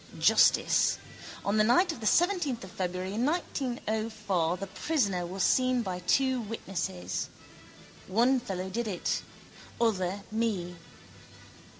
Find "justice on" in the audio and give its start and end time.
0.17-1.57